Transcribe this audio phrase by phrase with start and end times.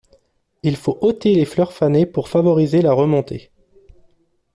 [0.63, 3.51] Il faut ôter les fleurs fanées pour favoriser la remontée.